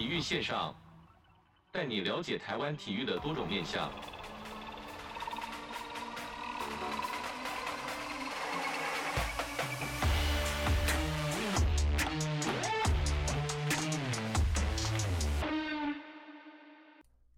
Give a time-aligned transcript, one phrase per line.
[0.00, 0.74] 体育线上，
[1.70, 3.92] 带你了解台湾体育的多种面向。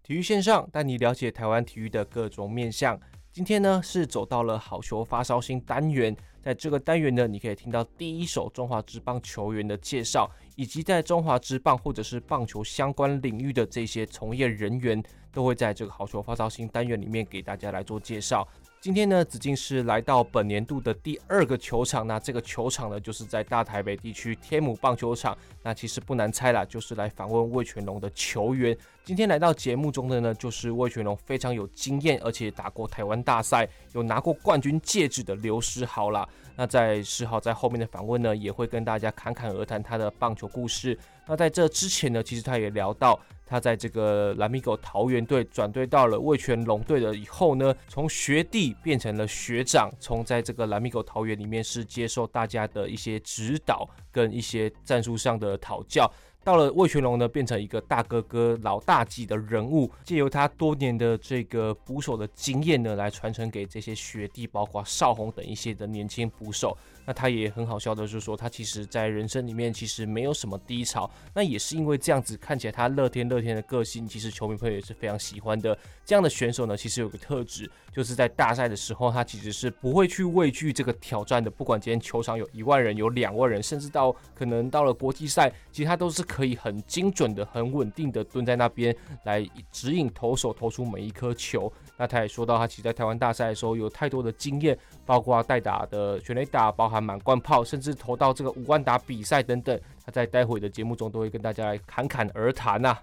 [0.04, 2.96] 体育线上带你了解台湾体育的各种面向。
[3.32, 15.00] 今天呢是走到了好球发烧星单元，在这个单元呢，你可以听到第一手中华职棒球员的介绍，以及在中华职棒或者是棒球相关领域的这些从业人员，
[15.32, 18.46] 都会在这个好球发烧星单元里面给大家来做介绍。
[18.82, 25.38] 今天呢，子敬是来到本年度的第二个球场，那这个球场呢，就是在大台北地区天母棒球场。
[25.62, 28.76] 那其实不难猜啦，就是来访问味全龙的球员。
[29.04, 36.28] 今天来到节目中的呢，就是味全龙非常有经验，而且打过台湾大赛，有拿过冠军戒指的刘诗豪啦。
[36.56, 40.98] 那在时豪在后面的访问呢，也会跟大家侃侃而谈他的棒球故事。
[41.28, 43.20] 那在这之前呢，其实他也聊到。
[43.52, 56.10] 他在这个蓝米狗桃园队转队到了味全龙队了以后呢，从学弟变成了学长，从在这个蓝米狗桃园里面是接受大家的一些指导跟一些战术上的讨教。
[56.42, 66.74] 到了味全龙呢，变成一个大哥哥、老大级的人物，借由他多年的这个捕手的经验呢，来传承给这些学弟，包括少鸿等一些的年轻捕手。
[67.04, 75.76] 那他也很好笑的，就是说他其实在人生里面其实没有什么低潮，那也是因为这样子看起来他乐天乐天的个性，其实球迷朋友也是非常喜欢的。
[76.04, 81.50] 这样的选手呢，其实有个特质，就是在大赛的时候，他其实是不会去畏惧这个挑战的。
[81.50, 88.94] 不管今天球场有一万人、有两万人，甚至到可能到了国际赛，其实他都是可以很精准的、很稳定的蹲在那边
[89.24, 91.72] 来指引投手投出每一颗球。
[91.96, 94.76] 那他也说到，他其实在台湾大赛的时候有太多的经验，
[95.06, 99.80] 包括代打的全垒打，包含满贯炮，甚至投到这个五万打比赛等等。
[100.04, 102.98] 他在待会的节目中都会跟大家来侃侃而谈呐。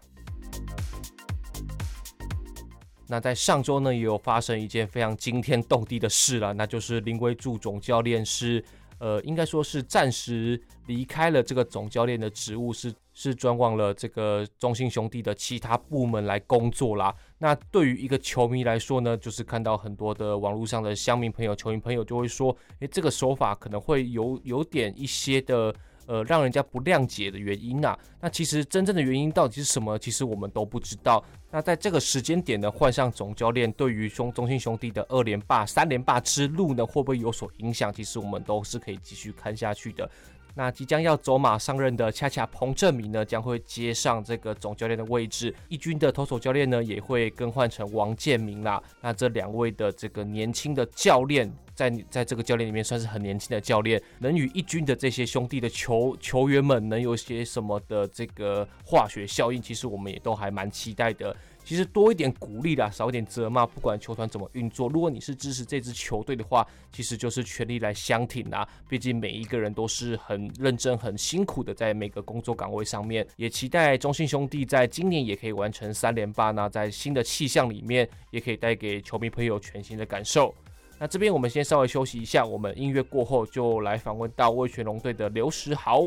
[3.08, 8.64] 那在上周呢，也有发生一件非常惊天动地的事了，那就是林威助总教练是，
[9.00, 17.14] 呃，应该说是暂时离开了这个总教练的职务，是是转往了这个中信兄弟的其他部门来工作啦。
[17.38, 25.74] 那对于一个球迷来说呢，就是看到很多的网络上的乡民朋友、球迷朋友就会说，诶，这个手法可能会有有点一些的。
[26.10, 29.96] 呃，让人家不谅解的原因啊，那其实真正的原因到底是什么？
[30.00, 31.24] 其实我们都不知道。
[31.52, 37.94] 那在这个时间点呢，换上总教练，对于兄中信兄弟的二连霸、三连霸之路呢，会不会有所影响？
[37.94, 40.10] 其实我们都是可以继续看下去的。
[40.56, 45.54] 那即将要走马上任的恰恰彭政闵呢，将会接上这个总教练的位置。
[45.68, 48.82] 一军的投手教练呢，也会更换成王建民啦。
[49.00, 61.34] 那这两位的这个年轻的教练，在你在这个教练里面算是很年轻的教练，能与一军的这些兄弟的球球员们能有些什么的这个化学效应，其实我们也都还蛮期待的。
[61.64, 68.68] 其实多一点鼓励啦，少一点责骂，不管球团怎么运作，如果你是支持这支球队的话，其实就是全力来相挺啦。
[68.90, 73.26] 毕竟每一个人都是很认真、很辛苦的在每个工作岗位上面。
[73.38, 80.54] 也期待中信兄弟在今年也可以完成三连霸，那在新的气象里面，也可以带给球迷朋友全新的感受。
[81.02, 86.06] 那这边我们先稍微休息一下，我们音乐过后就来访问到味全龙队的刘时豪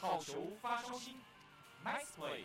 [0.00, 1.16] 好球发烧心
[1.84, 2.44] nice way。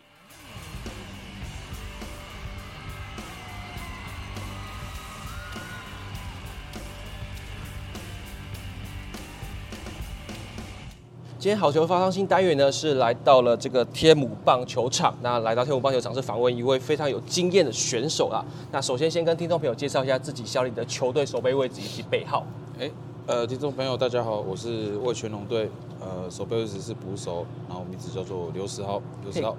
[11.45, 15.16] 今天好球发烧新单元呢，是来到了这个天母棒球场。
[15.22, 18.43] 那来到天母棒球场是访问一位非常有经验的选手啦。
[18.72, 22.43] 那首先先跟听众朋友介绍一下自己效力的球队守备位置以及背号。
[22.79, 22.90] 哎，
[23.28, 25.69] 呃，听众朋友大家好，我是魏全龙队，
[25.99, 28.99] 呃，守备位置是捕手，然后名字叫做刘时豪。
[29.22, 29.55] 刘时豪，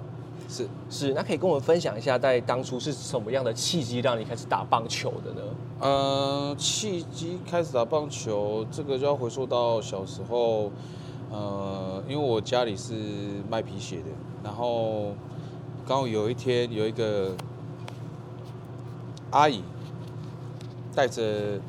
[0.49, 5.41] 是是，那可以跟我们分享一下，在当初是什么样的契机让你开始打棒球的呢？
[5.79, 10.69] 呃，契机开始打棒球，这个就要回溯到小时候。
[11.29, 12.93] 呃，因为我家里是
[13.49, 14.05] 卖皮鞋的，
[14.43, 15.13] 然后
[15.85, 17.35] 刚好有一天有一个
[19.31, 19.61] 阿姨
[20.95, 21.59] 带着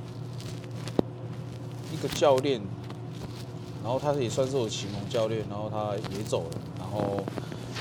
[1.93, 2.61] 一个教练，
[3.83, 7.25] 然后他也算是我启蒙教练，然后他也走了，然后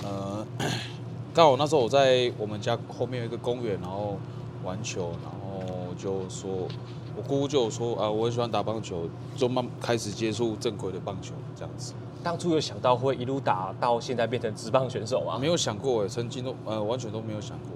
[0.04, 0.46] 呃，
[1.34, 4.18] 刚好那时候我在我们家后面有一个公园，然后
[4.64, 6.68] 玩球，然后就说。
[7.18, 11.94] 我姑姑就有说啊，我很喜欢打棒球，就慢开始接触正规的棒球这样子。
[12.24, 15.38] 当初有想到会一路打到现在变成职棒选手吗？
[15.40, 17.70] 没有想过哎，曾经都呃完全都没有想过。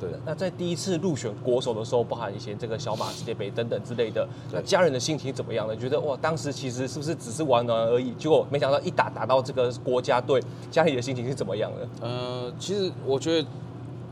[0.00, 5.76] 对，那在第一次入选国手的时候，包含一些这个小马世界杯等等之类的，那家人的心情怎么样呢？
[5.76, 8.12] 觉得哇，当时其实是不是只是玩玩而已？
[8.12, 11.88] 结果没想到一打打到这个国家队，家里的心情是怎么样的？
[12.00, 13.48] 呃，其实我觉得，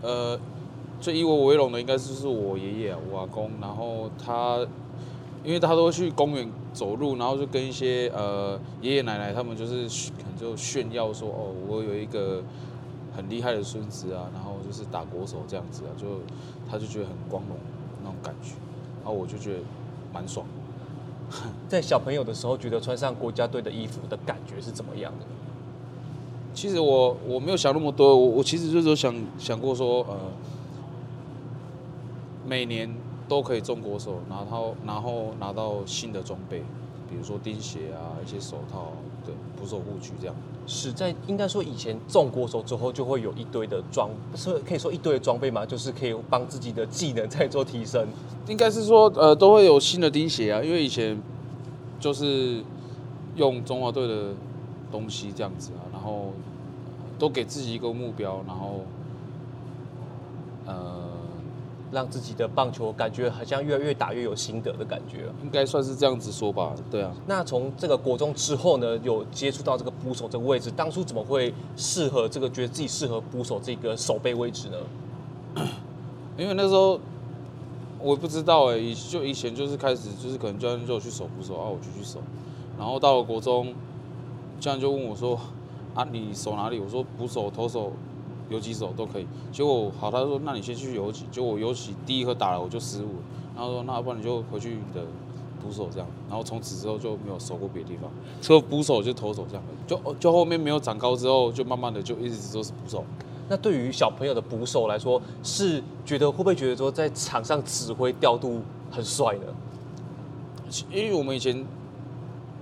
[0.03, 0.39] 呃，
[1.01, 4.59] 最以我为荣的应该就是我爷爷啊，我阿公，然后他，
[5.45, 12.43] 因为他都会去公园走路，然后就跟一些呃爷爷奶奶他们就是可能就炫耀说，哦，我有一个。
[13.17, 16.07] 很厉害的孙子啊，然后就是打国手这样子啊，就
[16.71, 17.57] 他就觉得很光荣
[18.01, 18.55] 那种感觉，
[19.03, 19.59] 然后我就觉得
[20.15, 20.47] 蛮爽。
[21.69, 25.27] 在小朋友的时候，觉得穿上国家队的衣服的感觉是怎么样的？
[26.55, 30.17] 其实我我没有想那么多，我我其实就是想想过说，呃，
[32.49, 32.91] 每年
[33.29, 36.61] 都可以中国手，然后然后拿到新的装备，
[37.11, 38.93] 比如说钉鞋啊，一些手套，
[39.27, 40.35] 对，捕手护具这样。
[40.67, 48.07] 是在应该说以前中国手之后就会有一堆的装，是可以说一堆的装备嘛，就是可以帮自己的技能再做提升。
[48.47, 51.21] 应该是说呃都会有新的钉鞋啊，因为以前
[52.01, 52.63] 就是
[53.37, 54.35] 用中华队的
[54.91, 56.33] 东西这样子啊，然后
[57.19, 58.81] 都给自己一个目标，然后
[60.65, 61.08] 呃。
[61.91, 66.75] 让自己的棒球感觉好像越来越打越有心得的感觉，应该算是这样子说吧。
[66.91, 67.13] 对啊。
[67.27, 74.77] 那从这个国中之后呢，有接触到这个捕手这个位置，当初怎么会适合这个觉得自己适合捕手这个守备位置呢？
[76.37, 77.01] 因为那时候
[78.01, 82.21] 我不知道哎、欸，就以前就是开始就是可能教练叫我去守捕手啊，我就去守。
[82.79, 83.75] 然后到了国中，
[84.61, 85.41] 教练就问我说
[85.95, 87.93] ：“啊，你守哪里？”我说：“捕手、投手。”
[88.49, 93.17] 游击手都可以，结果好，他说那你先去游击，结果我游击第一颗打了我就失误，
[93.55, 95.07] 然后说那要不然你就回去你的
[95.63, 98.11] 捕手这样，然后从此之后就没有守过别的地方，
[98.41, 103.05] 除了捕手就投手这样，就就后面没有长高之后，就慢慢的就一直都是捕手。
[103.51, 109.43] 那对于小朋友的捕手来说，是觉得会不会觉得说在场上指挥调度很帅呢？
[110.91, 111.67] 因为我们以前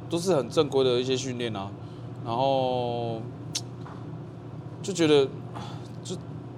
[0.09, 1.71] 都是很正规的一些训练啊，
[2.25, 3.21] 然后
[4.83, 5.29] 就觉得。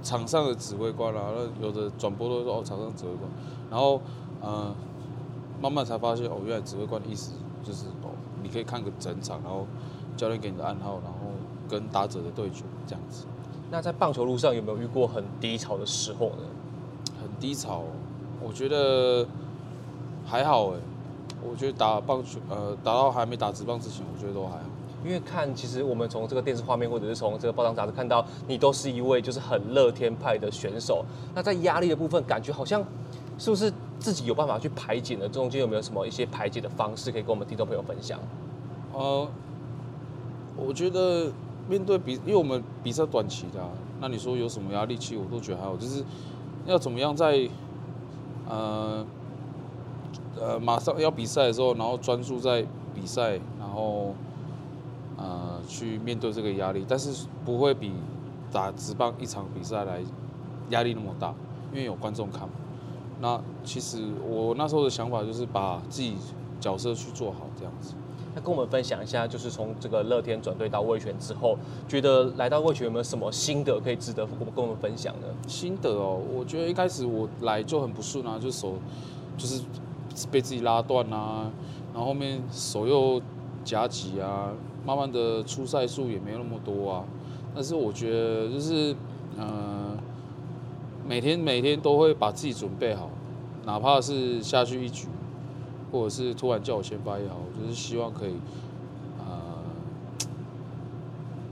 [0.09, 3.31] 场上的指挥官啊，那有的转播都说哦，场上指挥官，
[3.71, 4.01] 然后
[4.41, 4.75] 呃，
[5.61, 7.33] 慢慢才发现哦，原来指挥官的意思
[7.63, 8.09] 就是哦，
[8.43, 9.67] 你可以看个整场，然后
[10.17, 11.19] 教练给你的暗号，然后
[11.69, 13.27] 跟打者的对决这样子。
[13.71, 16.45] 那在棒球路上有没有遇过很低潮的时候呢？
[17.21, 17.83] 很低潮，
[18.43, 19.27] 我觉得
[20.25, 20.79] 还好哎，
[21.47, 24.65] 我觉得打棒球呃，打到还没打职棒之前，我觉得都还好。
[25.05, 31.05] 因为看，其实我们从这个电视画面，或者是从这个报章杂志看到，你都是一位就是很乐天派的选手。
[31.35, 32.85] 那在压力的部分，感觉好像
[33.39, 35.29] 是不是自己有办法去排解呢？
[35.29, 38.19] 中间有没有什么一些排解的方式可以跟我们听众朋友分享？
[38.93, 39.29] 呃，
[40.56, 41.31] 我觉得
[41.69, 43.61] 面对比，因为我们比赛短期的，
[44.00, 44.97] 那你说有什么压力？
[44.97, 46.03] 其实我都觉得还好，就是
[46.67, 47.49] 要怎么样在
[48.49, 49.06] 呃
[50.41, 54.12] 呃马上要比赛的时候，然后专注在比赛，然后。
[55.19, 57.93] 呃，去面对这个压力，但是不会比
[58.53, 60.00] 打直棒一场比赛来
[60.71, 61.35] 压力那么大，
[61.73, 62.49] 因为有观众看。
[63.21, 66.14] 那其实我那时候的想法就是把自己
[66.61, 67.95] 角色去做好，这样子。
[68.33, 75.26] 那跟我们分享一下，就是从这个乐天转队到味全之后，觉得来到味全有没有什么心得可以值得我们跟我们分享呢？
[75.49, 78.75] 心得哦，我觉得一开始我来就很不顺啊，就手
[79.37, 79.62] 就是
[80.31, 81.50] 被自己拉断啊，
[81.93, 83.21] 然后后面手又
[83.64, 84.52] 夹挤啊。
[84.88, 87.04] 慢慢的出赛数也没有那么多啊，
[87.54, 88.97] 但是我觉得就是，
[89.37, 89.95] 呃，
[91.07, 93.11] 每天每天都会把自己准备好，
[93.66, 95.07] 哪怕是下去一局，
[95.92, 98.33] 或者是突然叫我先发也好，我就是希望可以，
[99.18, 99.52] 呃，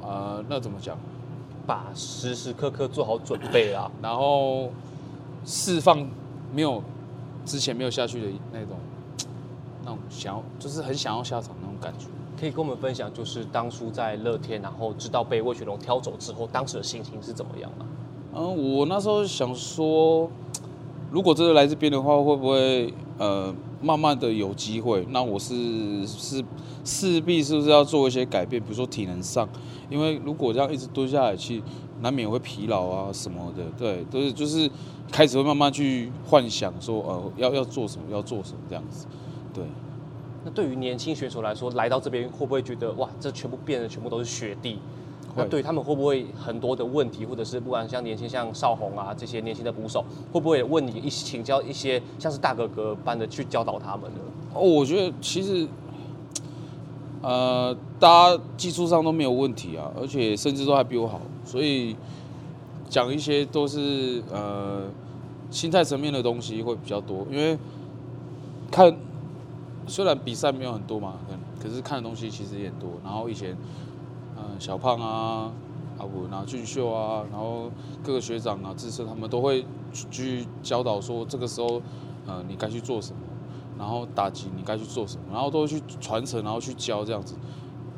[0.08, 0.96] 呃，那怎么讲？
[1.66, 4.70] 把时时刻刻做好准备啊，然后
[5.44, 6.08] 释放
[6.54, 6.82] 没有
[7.44, 8.78] 之前没有下去的那种，
[9.84, 12.06] 那种想要就是很想要下场那种感觉。
[12.38, 17.86] 可以跟我们分享，就是当初在乐天，然后知道被魏雪龙挑走之后，当时的心情是怎么样的？
[18.34, 20.30] 嗯，我那时候想说，
[21.10, 25.06] 如果真的来这边的话，会不会呃，慢慢的有机会？
[25.08, 26.44] 那我是是
[26.84, 28.62] 势必是不是要做一些改变？
[28.62, 29.48] 比如说体能上，
[29.88, 31.62] 因为如果这样一直蹲下来，去
[32.02, 33.64] 难免会疲劳啊什么的。
[33.78, 34.70] 对，都是就是
[35.10, 39.06] 开始会慢慢去幻想说，呃，要要做什么，要做什么这样子，
[39.54, 39.64] 对。
[40.46, 44.78] 那对于年轻选手来说，来到这边会不会觉得哇，这全部变的全部都是雪地？
[45.34, 54.20] 会那对他们会不会很多的问题，或者是不管像年轻像少红啊这些年轻的捕手，会不会问你一请教一些像是大哥哥般的去教导他们呢？
[54.54, 55.66] 哦，我觉得其实
[57.22, 61.96] 呃，大家技术上都没有问题啊，而且甚至都还比我好，所以
[62.88, 64.84] 讲一些都是呃
[65.50, 67.58] 心态层面的东西会比较多，因为
[68.70, 68.96] 看
[69.86, 71.14] 虽然比赛没有很多嘛，
[71.62, 72.90] 可是看的东西其实也很多。
[73.04, 73.56] 然后以前
[74.36, 75.50] 嗯、小胖啊、
[75.98, 77.70] 阿文啊、俊秀啊，然后
[78.02, 79.64] 各个学长啊、智胜他们都会
[80.10, 81.80] 去教导说这个时候
[82.26, 83.20] 呃你该去做什么。
[83.78, 87.34] 然后打击你该去做什么，然后都会去传承，然后去教这样子，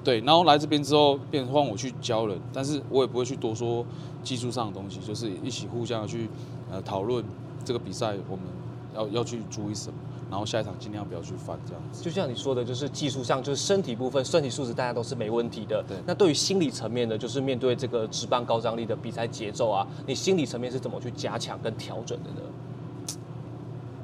[0.02, 0.18] 对。
[0.23, 3.87] 然后来这边之后，变换我去教人，但是我也不会去多说
[4.25, 6.28] 技术上的东西，就是一起互相去
[6.68, 7.25] 呃讨论
[7.64, 8.45] 这个比赛我们
[8.92, 9.97] 要要去注意什么，
[10.30, 12.02] 然后下一场尽量不要去犯这样子。
[12.02, 15.82] 就像你说的，就是技术上就是身体部分，身体素质大家都是没问题的。
[15.88, 15.97] 对。
[16.06, 22.40] 那对于心理层面的，就是面对这个直棒高张力的比赛节奏啊，你心理层面是怎么去加强跟调整的呢？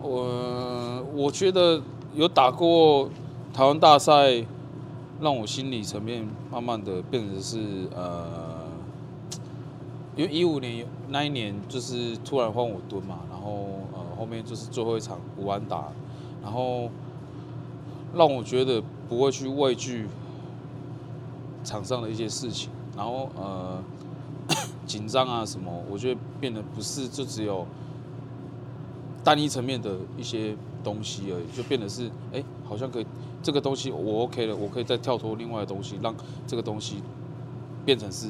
[0.00, 1.80] 我我觉得
[2.14, 3.08] 有打过
[3.54, 4.44] 台湾大赛，
[5.20, 8.66] 让我心理层面慢慢的变成是呃，
[10.14, 15.88] 因为一五年那一年就是突然换我蹲嘛，然后呃后面就是最后一场五安打，
[16.44, 16.90] 然后
[18.14, 20.06] 让我觉得不会去畏惧
[21.64, 23.82] 场上的一些事情，然后呃
[24.86, 27.66] 紧张啊什么，我觉得变得不是就只有。
[29.24, 33.06] 单一层面的一些东西而已，就变得是，哎、好像可以，
[33.42, 36.14] 这个东西我 OK 了，我可以再跳脱另外的东西，让
[36.46, 37.02] 这个东西
[37.86, 38.28] 变成是，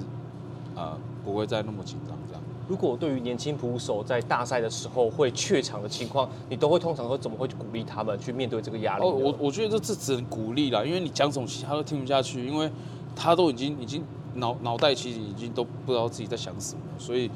[0.77, 2.43] 呃，不会再那么紧张这样。
[2.69, 9.05] 如果对于年轻捕手在大赛的时候会怯场的情况，你都会通常会怎么会去鼓励他们去面对这个压力？
[9.05, 12.71] 哦，我我觉得这这只能鼓励啦，因为你讲什么他都听不下去，因为
[13.15, 14.03] 他都已经已经
[14.35, 17.31] 脑脑袋其实已经都不知道自己在想什么，所以。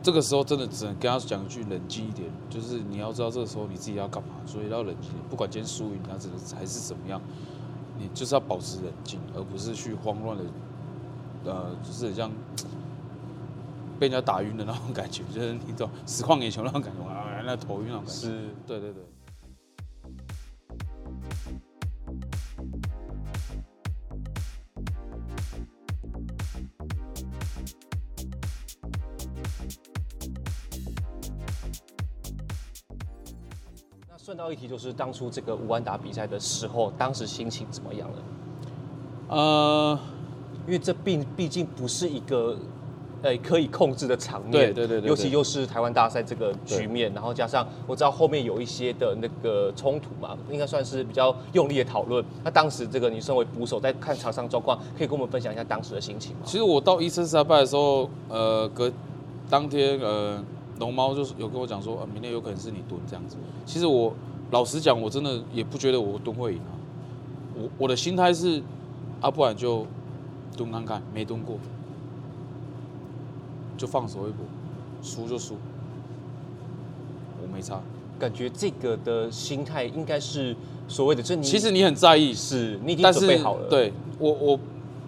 [0.00, 5.10] 这个时候真的只能跟他讲一句冷静一点，就是你要知道这个时候你自己要干嘛，所以要冷静。
[5.28, 7.20] 不管今天输赢，他这个还是怎么样，
[7.98, 10.44] 你就是要保持冷静，而不是去慌乱的，
[11.46, 12.30] 呃，就是像
[13.98, 18.12] 被人家打晕的那种感觉，就是你知道实况眼球那种感觉啊，那头晕那种感觉。
[18.12, 19.02] 是，对对对。
[34.16, 38.22] 顺道一提，就是当初这个无安达比赛的时候，当时心情怎么样了？
[39.28, 39.98] 呃，
[40.66, 42.58] 因为这毕毕竟不是一个，
[43.22, 52.24] 呃，可以控制的场面，对对对，对，对，尤其又是台湾大赛这个局面，然后加上我知道后面有一些的那个冲突嘛，应该算是比较用力的讨论。
[52.44, 56.42] 那当时这个你身为捕手，在看场上状况，可以跟我们分享一下当时的心情吗？
[56.44, 58.92] 其实我到一生三拜的时候，呃，隔
[59.48, 60.42] 当天，呃。
[60.78, 63.36] 龙猫就是有跟我讲说，啊，明天有可能是你蹲这样子。
[63.66, 64.14] 其实我
[64.52, 66.70] 老实讲，我真的也不觉得我蹲会赢啊。
[67.56, 68.62] 我我的心态是，
[69.20, 69.84] 啊，不然就
[70.56, 71.56] 蹲看看，没蹲过
[73.78, 74.44] 就放手一搏，
[75.02, 75.56] 输就输，
[77.40, 77.80] 我没差。
[78.18, 80.54] 感觉这个的心态应该是
[80.86, 81.42] 所谓的，正。
[81.42, 83.68] 其实你很在意，是你已经准备好了。
[83.70, 84.60] 对我我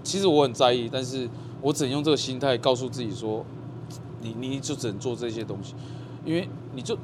[0.03, 1.29] 其实我很在意，但是
[1.61, 3.45] 我只能用这个心态告诉自己说。
[4.23, 5.75] 你你就只能做这些东西，
[6.27, 6.95] 因为你就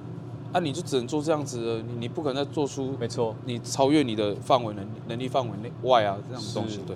[0.52, 6.94] 啊，你就只能做这样子的，你你不可能再做出没错，你超越你的范围能能力范围内外啊这样的东西，对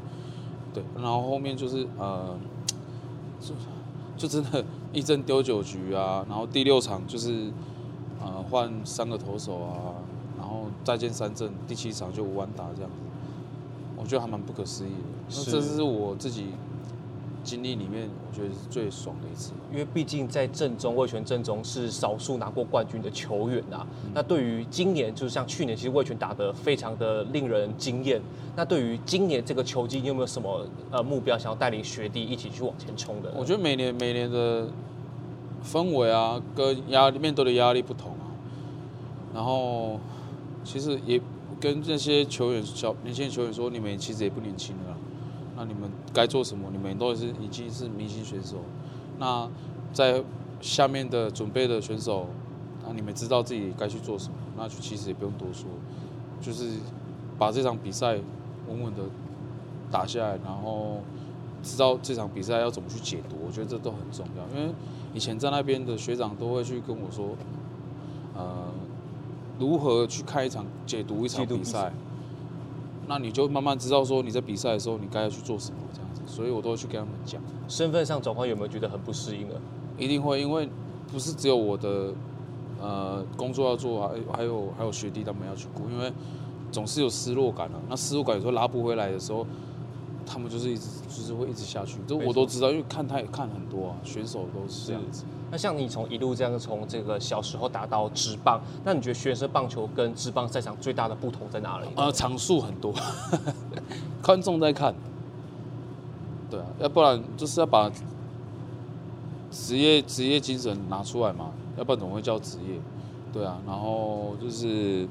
[0.75, 2.37] 对，然后后面就是呃，
[3.41, 3.55] 就
[4.21, 4.63] 就真的
[4.93, 7.51] 一阵丢九局啊， 然后第六场就是
[8.21, 9.97] 呃换三个投手啊，
[10.37, 12.97] 然后再见三阵，第七场就无安打这样子，
[13.97, 14.95] 我觉得还蛮不可思议的，
[15.31, 16.49] 那这是我自己。
[17.43, 23.87] 经历里面，我觉得是最爽的一次，因为毕竟在正中，魏权正中是少数拿过冠军的球员啊。
[24.05, 28.21] 嗯、那对于今年，就是像去年，其实魏权打得非常的令人惊艳。
[28.57, 33.33] 那对于今年这个球季，你有没有什么呃目标，想要带领学弟一起去往前冲的？
[33.37, 34.69] 我觉得每年每年的
[35.65, 38.29] 氛围啊，跟压力面对的压力不同啊。
[39.35, 39.99] 然后
[40.65, 41.21] 其实也
[41.61, 44.97] 跟这些球员小年轻的球员说，你们其实也不年轻了。
[45.61, 46.71] 那你们该做什么？
[46.73, 48.57] 你们都是已经是明星选手。
[49.19, 49.47] 那
[49.93, 50.25] 在
[50.63, 52.29] 下面的准备的选手，
[52.87, 54.35] 那你们知道自己该去做什么？
[54.57, 55.69] 那就其实也不用多说，
[56.41, 56.79] 就是
[57.39, 58.19] 把这场比赛
[58.69, 59.03] 稳稳的
[59.91, 61.03] 打下来，然后
[61.63, 63.37] 知道这场比赛要怎么去解读。
[63.47, 64.73] 我觉得这都很重要，因为
[65.13, 67.37] 以前在那边的学长都会去跟我说，
[68.35, 68.65] 呃，
[69.59, 71.93] 如何去看一场解读一场比赛。
[73.11, 77.43] 那你就慢慢知道说你在比赛的时候你该要去做什么这样子，所以我都会去跟他们讲。
[77.67, 79.61] 身份上转换有没有觉得很不适应的？
[79.99, 80.69] 一定会，因为
[81.11, 82.15] 不是只有我的
[82.81, 86.13] 呃工作要做，啊还有还有学弟他们要去顾，因为
[86.71, 87.81] 总是有失落感啊。
[87.89, 89.45] 那失落感有时候拉不回来的时候，
[90.33, 91.99] 他们就是一直就是会一直下去。
[92.07, 95.25] 这我都知道，因为看他也看很多啊，选手都是这样子。
[95.51, 101.89] 那像你从一路这样从这个小时候打到职棒，那你觉得学生棒球跟职棒赛场最大的不同在哪里？
[101.97, 102.95] 呃，场数很多，
[104.23, 104.95] 观众在看。
[106.49, 107.91] 对啊，要不然就是要把
[109.51, 112.81] 职业职业精神拿出来嘛，要不然怎么会叫职业？
[113.33, 115.09] 对啊，然后就是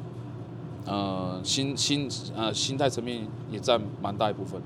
[0.86, 4.62] 呃心心呃心态层面也占蛮大一部分。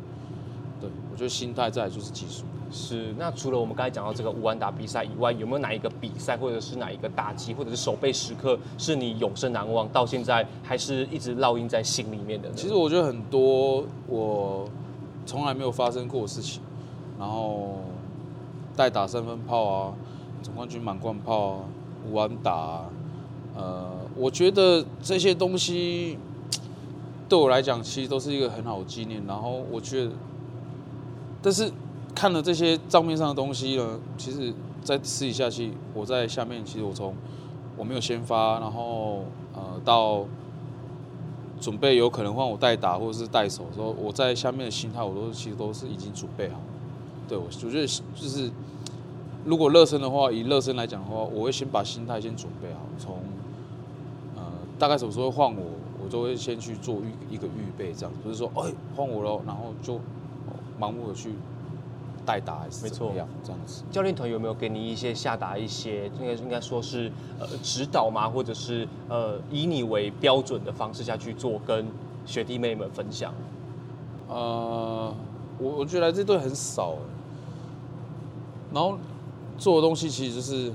[1.13, 2.43] 对，我觉得心态在就是技术。
[2.71, 12.55] 是，那除了我们刚才讲到这个无安打比赛以外，有没有哪一个比赛或者是哪一个打击或者是守备时刻是你永生难忘，到现在还是一直烙印在心里面的呢？
[12.57, 14.67] 其实我觉得很多我。
[15.25, 16.61] 从来没有发生过的事情，
[17.17, 17.79] 然后
[18.75, 19.93] 代打三分炮啊，
[20.41, 21.59] 总冠军满贯炮啊，
[22.11, 22.89] 无安打啊，
[23.55, 26.19] 呃，我觉得这些东西
[27.29, 29.23] 对我来讲其实都是一个很好的纪念。
[29.25, 30.11] 然后我觉得，
[31.43, 31.71] 但是
[32.15, 37.13] 看了这些账面上的东西呢，其实，在私底下去，我在下面，其实我从
[37.77, 40.25] 我没有先发，然后呃到。
[41.61, 46.59] 准备有可能换我代打或者是代手的时候，我在下面的心态，我都其实都是已经准备好。
[47.25, 48.51] 对，我觉得就是，
[49.45, 53.15] 如果热身的话，以热身来讲的话，我会先把心态先准备好，从
[54.35, 54.41] 呃
[54.77, 55.63] 大概什么时候换我，
[56.03, 60.01] 我就会先去做预一个预备，这样不是说哎换我了，然后就
[60.79, 61.31] 盲目的去。
[62.25, 63.27] 代打还是怎么样？
[63.43, 68.29] 这样子，教练团有没有给你一些下达一些，应该应该说是呃指导吗？
[68.29, 71.85] 或者是呃以你为标准的方式下去做，跟
[72.25, 73.33] 学弟妹们分享？
[74.29, 75.13] 呃，
[75.59, 76.95] 我我觉得这队很少，
[78.73, 78.97] 然后
[79.57, 80.71] 做的东西其实就是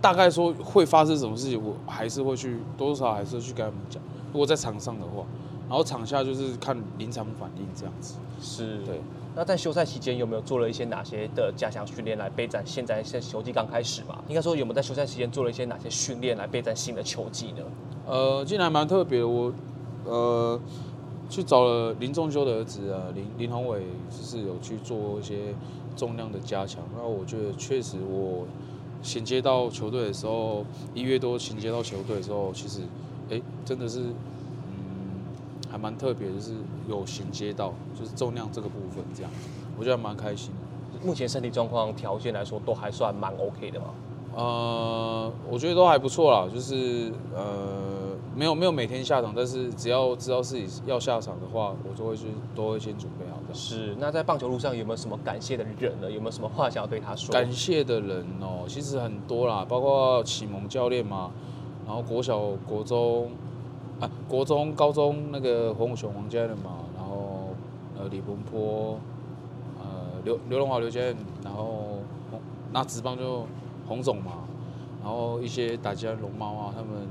[0.00, 4.02] 大概说会发生什么事情，我还是会去多多少少还是会去跟他们讲。
[4.32, 5.24] 如果在场上的话，
[5.68, 8.16] 然后场下就是看临场反应这样子。
[8.42, 9.00] 是，对。
[9.34, 12.62] 那在休赛期间有没有做了一些哪些的加强训练来备战？
[12.66, 17.62] 现在现在球季刚开始嘛，应该说有没有在休赛期间做了一些哪些训练来备战新的球季呢？
[18.06, 19.50] 呃，今年还蛮特别的，我
[20.04, 20.60] 呃
[21.30, 25.54] 去找了林仲修的儿子啊，林林宏伟，就是有去做一些
[25.96, 26.82] 重量的加强。
[26.94, 28.46] 那我觉得确实，我
[29.02, 32.80] 衔接到球队的时候，一月多衔接到球队的时候，其实
[33.30, 34.02] 哎、欸，真的是。
[35.72, 36.52] 还蛮特别，就是
[36.86, 39.32] 有衔接到，就是重量这个部分，这样，
[39.78, 41.04] 我觉得还蛮开心的。
[41.04, 43.86] 目前身体状况条件来说，都还算蛮 OK 的嘛。
[44.34, 53.54] 呃，我觉得都还不错啦，就是呃，没有没有每天下场，但是只要知道自己要下场的话，我就会去都会先准备好的。
[53.54, 56.10] 是，那在棒球路上有没有什么感谢的人呢？
[56.10, 57.32] 有没有什么话想要对他说？
[57.32, 61.30] 感谢的人哦，其实很多啦，包括启蒙教练嘛，
[61.86, 63.30] 然后国小、国中。
[64.02, 67.50] 啊，国中、高中那个黄武雄、黄家人嘛，然后
[67.96, 68.98] 呃李鹏波，
[69.78, 72.00] 呃刘刘荣华、刘家人，然后
[72.72, 73.46] 那职棒就
[73.86, 74.32] 洪总嘛，
[75.00, 77.06] 然后一些打击龙猫啊，他们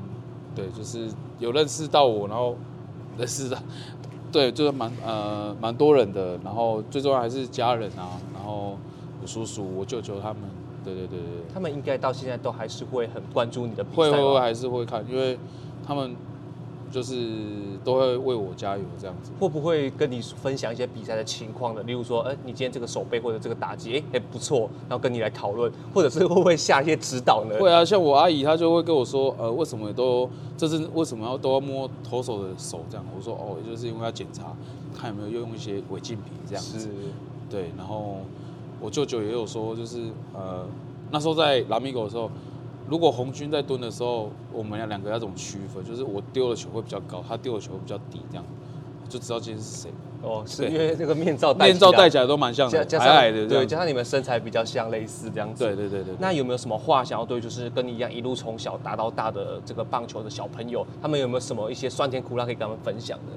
[0.53, 2.57] 对就是有认识到我，然后
[3.17, 3.57] 认识的，
[4.29, 8.77] 对就是蛮呃蛮多人的，然后最重要还是家人啊，然后
[9.21, 10.41] 我叔叔、我舅舅他们，
[10.83, 15.39] 对对对对，他们应该到现在都还是会很关注你的比赛，会会会还是会看，因为
[15.87, 16.13] 他们。
[16.91, 17.15] 就是
[17.83, 21.81] 都会为我加油这样子，会不会跟你分享一些比赛的情况呢？
[21.83, 27.57] 例如说，哎、欸，你今天这个手背或者这个打击，哎、欸，不错，然后跟你来讨论，或者是会不会下一些指导呢？
[27.57, 33.05] 会啊，像我阿姨她就会跟我说，呃，为什么都这是为什么要都要摸投手的手这样？
[33.17, 34.53] 我说哦，也就是因为要检查
[34.93, 36.79] 看有没有用一些违禁品这样子。
[36.79, 36.89] 是。
[37.49, 38.17] 对，然后
[38.79, 40.65] 我舅舅也有说，就是呃
[41.09, 42.29] 那时候在拉米狗的时候。
[42.91, 45.81] 如果红军在蹲的时候，我们要两个要怎么区分？
[45.85, 48.43] 就是我丢的球会比较高，他丢的球会比较低，这样
[49.07, 49.89] 就知道今天是谁。
[50.21, 55.63] 哦，是因为这个面罩戴面罩戴起来都蛮像的，矮矮的，对，加上你们身材比较像，类似这样子。
[55.63, 56.13] 对对对对。
[56.19, 63.31] 那有没有什么话想要对，就是跟你一样一路从小打到大的这个棒球的小朋友，他们有没有什么一些酸甜苦辣可以跟他们分享的？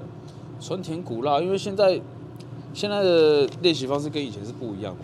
[0.59, 2.01] 酸甜苦辣，因为现在
[2.73, 5.01] 现在的练习方式跟以前是不一样的，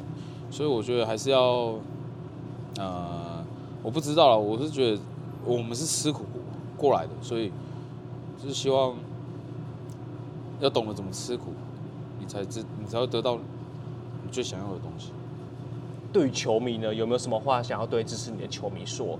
[0.51, 1.75] 所以我觉得还是要，
[2.77, 3.30] 呃。
[3.83, 5.01] 我不知道了，我是觉得
[5.45, 6.23] 我们是吃苦
[6.77, 7.51] 过来的，所以
[8.41, 8.95] 就是希望
[10.59, 11.53] 要懂得怎么吃苦，
[12.19, 15.11] 你才知你才会得到你最想要的东西。
[16.13, 19.17] 对于球迷呢，有没有什么话想要对支持你的球迷说？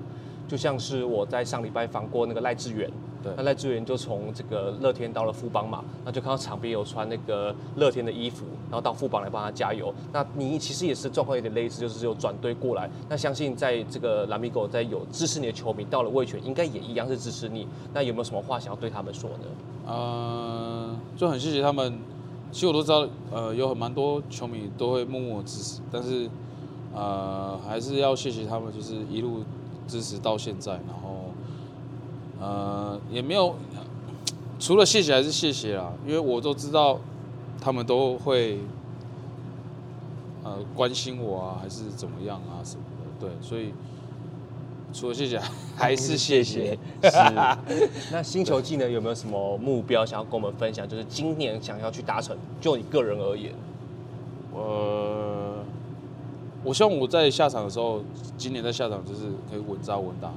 [0.48, 2.92] 就像是我在上礼拜访过那个赖志远。
[3.24, 9.94] 对，那赖志远就从这个乐天到了富邦嘛，那就看到场边有穿那个乐天的衣服，然后到富邦来帮他加油。
[10.12, 12.90] 那你其实也是状况有点类似，就是有转队过来。
[13.08, 17.68] 那相信在这个 Lamigo 在有支持你的球迷到了味全，应该也一样是支持你。
[17.94, 19.46] 那有没有什么话想要对他们说呢？
[19.88, 22.00] 呃，就很谢谢他们。
[22.52, 26.28] 其实我都知道，呃，有很蛮多球迷都会默默支持，但是
[26.94, 29.44] 呃，还是要谢谢他们，就是一路
[29.88, 31.21] 支持到现在，然后。
[32.42, 33.56] 呃，也没有，
[34.60, 37.00] 除了谢谢还是谢谢啦，因为我都知道
[37.62, 38.60] 他们都会
[40.44, 42.84] 呃关心我啊，还是怎么样啊什么
[43.20, 43.72] 的，对，所以
[44.92, 45.40] 除了谢谢
[45.78, 46.76] 还是谢谢。
[47.04, 47.12] 是。
[48.12, 50.88] 那星球技能，有没有什么目标想要跟我们分享？
[50.90, 53.54] 就是今年想要去达成，就你个人而言。
[54.54, 55.64] 呃，
[56.64, 58.02] 我希望我在下场的时候，
[58.36, 60.32] 今年在下场就是可以稳扎稳打。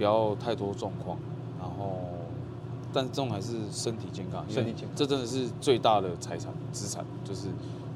[0.00, 1.18] 不要太多状况，
[1.58, 2.00] 然后，
[2.90, 7.48] 但这种还是身体健康，身体健康，这真的是最大的财产资产，就是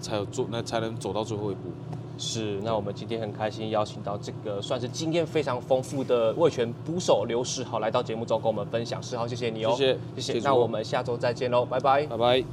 [0.02, 1.70] 才有做，那才能走到最后一步。
[2.18, 9.02] 是，那我们今天很开心邀请到这个算是经验非常丰富的味全捕手刘世豪来到节目中跟我们分享。
[9.02, 10.40] 世豪，谢谢你哦，谢谢，谢谢。
[10.44, 12.44] 那我们下周再见喽，拜拜，拜拜。